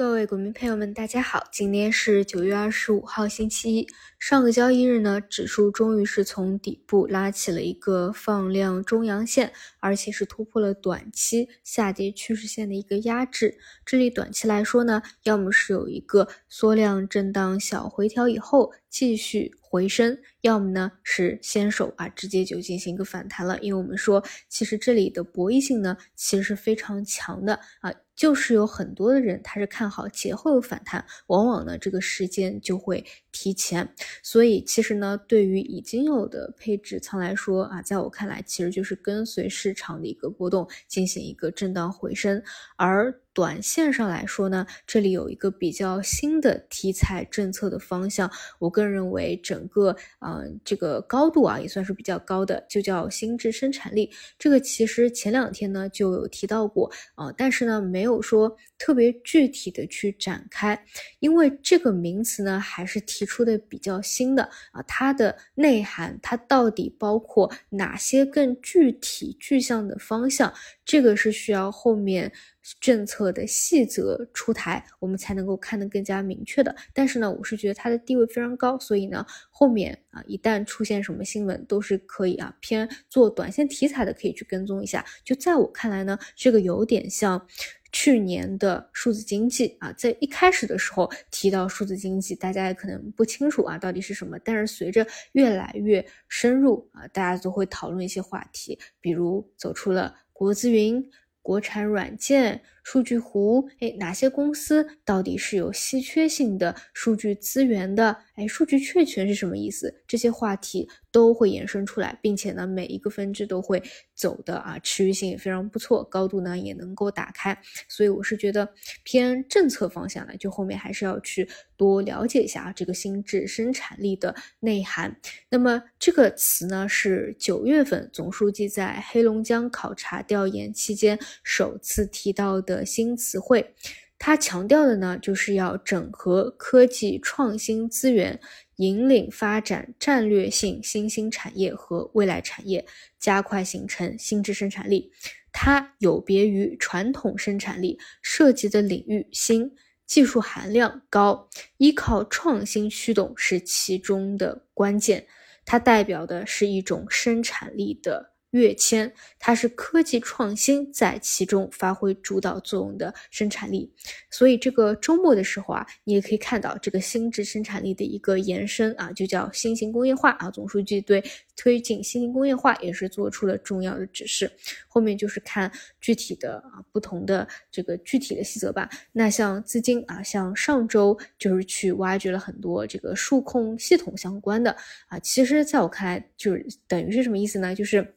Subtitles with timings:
[0.00, 3.86] 各位股民朋友们，大家好，今天是九月二十五号，星期一。
[4.18, 13.58] 上个交易日呢，指数终于是从底部拉起了一个放量中阳线，而且是突破了短期下跌趋势线的一个压制。
[13.84, 23.56] 这里短期来说呢，要么是有一个缩量震荡小回调以后继续回升，要么呢是先手啊直接就进行一个反弹了。
[23.60, 27.92] 因为我们说，其实这里的博弈性呢，其实是非常强的啊。
[28.16, 33.02] 就是有很多的人，他是看好节后有反弹，往往呢这个时间就会
[33.32, 33.94] 提前。
[34.22, 42.42] 所以其实呢，对于已经有的配置仓来说啊，在我看来，其实就是跟随市场的一个波动进行一个震荡回升，
[42.76, 43.20] 而。
[43.32, 54.10] 短线上来说呢，这里有一个比较新的题材政策的方向，我个人认为整个嗯这个高度啊也算是比较高的，就叫新质生产力。
[54.36, 60.84] 这个其实前两天呢就有提到过啊，但是呢没有说特别具体的去展开，
[61.20, 70.50] 因为这个名词呢还是提提出的比较新的啊，它的内涵它到底包括哪些更具体具象的方向，
[70.86, 72.32] 这个是需要后面。
[72.78, 76.76] 政策的细则出台，我们才能够看得更加明确的。
[76.92, 85.04] 但是呢，我是觉得它的地位非常高，所以呢，后面啊，一旦出现什么新闻，都是可以啊偏做短线题材的，可以去跟踪一下。
[85.24, 87.44] 就在我看来呢，这个有点像
[87.92, 101.10] 去年的数字经济啊，在一开始的时候提到数字经济，大家也可能不清楚啊到底是什么，但是随着越来越深入啊，大家都会讨论一些话题，比如走出了国资云。
[101.42, 102.60] 国产软件。
[102.82, 108.16] 数据湖，哎，哪些公司到底是有稀缺性的数据资源的？
[108.34, 110.02] 哎，数据确权是什么意思？
[110.06, 113.82] 这些话题都会延伸出来，并且呢，每一个分支都会
[114.14, 117.56] 走的啊，持续性也非常不错，高度呢也能够打开。
[117.88, 118.68] 所以我是觉得
[119.04, 125.14] 偏政策方向的，就后面还是要去多了解一下啊，这个新质生产力的内涵。
[125.50, 132.69] 那么这个词呢，是九月份总书记在黑龙江考察调研期间首次提到的。
[132.70, 133.74] 的新词汇，
[134.16, 138.38] 它强调的呢，就是要整合科技创新资源，
[138.76, 142.86] 引领发展战略性新兴产业和未来产业，
[143.18, 145.10] 加快形成新质生产力。
[145.52, 149.72] 它有别于传统生产力，涉及的领域新，
[150.06, 151.48] 技术含量高，
[151.78, 155.26] 依靠创新驱动是其中的关键。
[155.64, 158.34] 它代表的是一种生产力的。
[158.50, 163.92] 跃迁，它是科技创新在其中发挥主导作用的生产力，
[164.30, 170.50] 所以这个周末的时候啊，你也可以看到这个新质生产力的一个延伸啊，就叫新型工业化啊。
[170.50, 171.22] 总书记对
[171.56, 174.50] 推进新型工业化也是做出了重要的指示，
[174.88, 178.88] 后面就是看具体的啊不同的这个具体的细则吧。
[179.12, 184.74] 那像资金啊，像上周就是去挖掘了很多这个数控系统相关的
[185.08, 187.74] 啊，其实在我看来就是等于是什么意思呢？
[187.74, 188.16] 就是。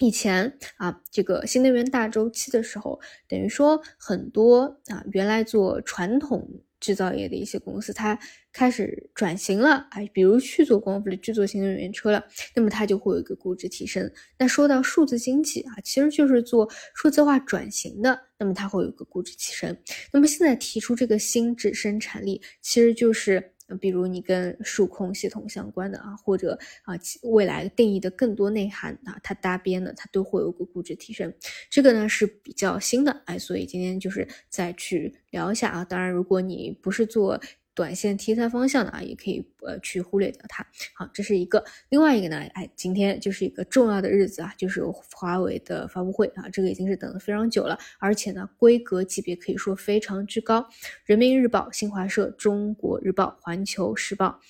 [0.00, 6.48] 以前啊，这个新能源大周期的时候，等于说很多啊，原来做传统
[6.78, 8.16] 制造业的一些公司，它
[8.52, 14.08] 开始转型了，哎，比如去做光伏的，去做新能源车了，那么它就会有一个估值提升。
[14.38, 19.76] 那说到数字经济啊，其实就是做数字化转型的，那么它会有一个估值提升。
[20.12, 23.54] 那么现在提出这个新质生产力，其实就是。
[23.76, 31.32] 比如你跟数控系统相关的啊，或者啊未来定义的更多内涵啊，它搭边的，它都会有个估值提升。
[31.68, 35.84] 这个呢是比较新的，哎，所以今天就是再去聊一下啊。
[35.84, 37.40] 当然，如果你不是做。
[37.78, 40.66] 短线题材方向的啊，也可以呃去忽略掉它。
[40.96, 41.62] 好，这是一个。
[41.90, 50.68] 另外一个呢，哎，今天就是一个重要的日子啊，就是华为的发布会啊，这个已经是等了非常久了，而且呢，规格级别可以说非常之高。
[51.04, 54.40] 人民日报、新华社、中国日报、环球时报。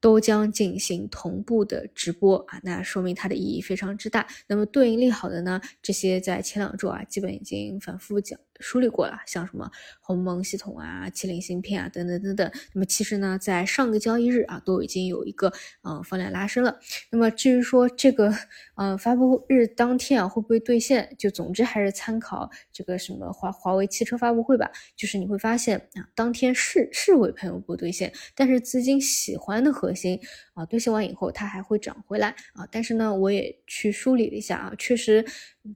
[0.00, 4.26] 都将进行同步的直播啊，那说明它的意义非常之大。
[4.46, 9.70] 那么对应利好的呢，这些在前两周啊，基本已经反复讲梳理过了，像什么
[10.00, 12.50] 鸿蒙系统啊、麒麟芯片啊等等等等。
[12.72, 15.52] 那么其实呢，在上个交易日啊，都已经有一个
[15.82, 16.78] 嗯放量拉升了。
[17.10, 18.32] 那么至于说这个
[18.76, 24.70] 嗯发布日当天啊会不会兑现，就总之还是参考这个什么华华为汽车发布会吧。
[24.96, 30.20] 就是你会发现啊，当天是是会喷不兑现，但是资金喜欢的核心
[30.54, 35.24] 啊，兑现完以后它还会涨回来啊，但是呢，我也去梳理了一下啊，确实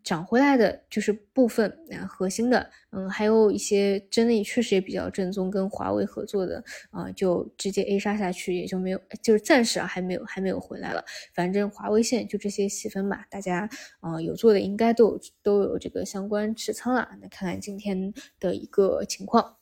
[0.05, 11.05] 涨回来的就是部分啊核心的，嗯，还有一些真的确实也比较正宗，跟华为合作的啊，就直接 A 杀下去，也就没有，就是暂时啊还没有还没有回来了。
[11.35, 13.69] 反正华为线就这些细分吧，大家
[14.01, 19.57] 啊有做的应该都有都有这个相关持仓了，那看看今天的一个情况。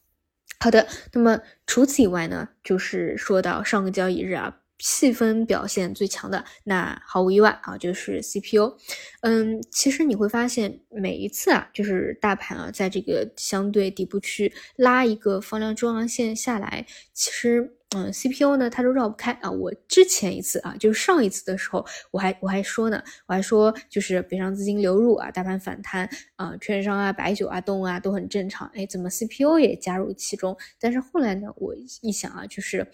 [0.61, 4.61] 好的，那么除此以外呢，就是说到上个交易日啊。
[4.79, 8.77] 细分表现最强的，那毫无意外啊，就是 CPU。
[9.23, 17.73] 嗯，其实你会发现，每一次啊，就是大盘啊，在这个相对底部区拉一个放量中阳线下来，其实。
[17.95, 19.49] 嗯，CPU 呢，它都绕不开啊。
[19.49, 28.69] 我之前一次啊，就是上一次的时候，我还我还说呢，我还说就是北上资金流入啊，大盘反弹啊，券商啊、白酒啊、动啊都很正常。
[28.75, 30.57] 哎，怎么 CPU 也加入其中？
[30.81, 32.85] 但是后来呢，我一想啊，就是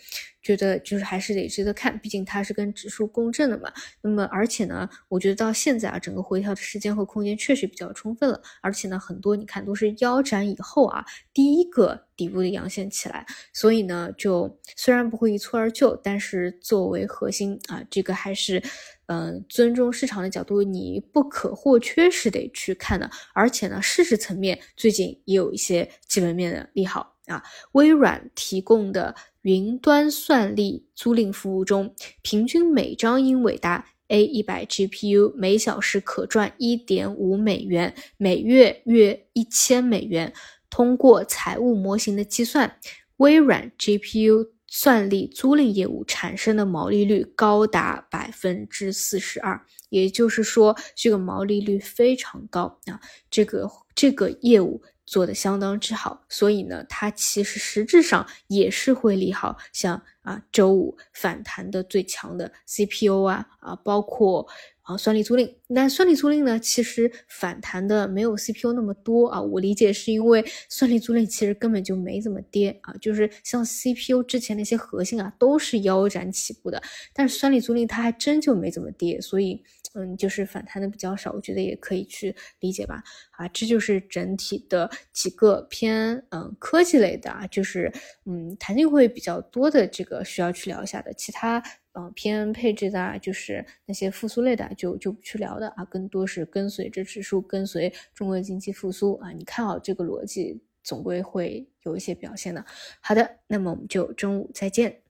[0.42, 3.72] 觉得就是还是得值得看，毕竟它是跟指数共振的嘛。
[4.02, 8.38] 那么而且呢，我觉得到现在啊，整个回调的时间和空间确实比较充分了。
[8.60, 11.02] 而且呢，很多你看都是腰斩以后啊，
[11.32, 12.08] 第一个。
[12.22, 18.62] 底部的阳线起来，所以呢，就虽然不会一蹴而就，但是作为核心啊，这个还是，
[19.06, 23.10] 嗯，尊重市场的角度，你不可或缺是得去看的。
[23.34, 27.42] 而且呢，事实层面最近也有一些基本面的利好啊。
[27.72, 31.92] 微软提供的云端算力租赁服务中，
[32.22, 40.32] 平均每张英伟达 A 一百 GPU 每小时可赚一点五美元，每月约一千美元。
[40.72, 42.78] 通过财务模型的计算，
[43.18, 49.60] 微软 GPU 算力租赁业务产生的毛利率高达百分之四十二，
[49.90, 52.98] 也就是说，这个毛利率非常高啊！
[53.30, 64.48] 这个这个业务做的相当之好，所以呢，它其实实质上也是会利好像啊周五反弹的最强的 CPU 啊啊，包括。
[64.82, 66.58] 啊，算力租赁，那算力租赁呢？
[66.58, 69.40] 其实反弹的没有 CPU 那么多啊。
[69.40, 76.82] 我理解是因为算力租赁其实根本就没怎么跌啊，就是像 CPU 之前那些核心啊，都是腰斩起步的，
[77.14, 79.62] 但是算力租赁它还真就没怎么跌，所以
[79.94, 83.04] 嗯，就是反弹的比较少，我觉得也可以去理解吧。
[83.32, 87.92] 啊，这就是整体的几个偏嗯科技类的啊，就是
[88.26, 91.62] 嗯弹性会比较多的这个需要去聊一下的，其他。
[91.92, 102.64] 呃，偏配置的，就是那些复苏类的，就就不去聊的啊，更多是跟随着指数，跟随中国经济复苏啊，你看好这个逻辑，总归会有一些表现的。
[103.00, 105.01] 好的，那么我们就中午再见。